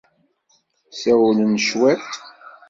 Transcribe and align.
Ssawlen 0.91 1.53
cwiṭ. 1.65 2.05